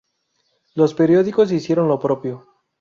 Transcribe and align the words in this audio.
Los 0.73 0.95
periódicos 0.95 1.51
hicieron 1.51 1.87
lo 1.87 1.99
propio. 1.99 2.47